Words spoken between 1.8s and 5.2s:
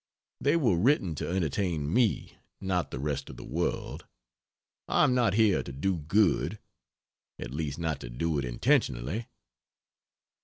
me, not the rest of the world. I am